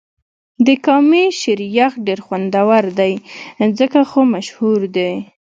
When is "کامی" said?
0.85-1.25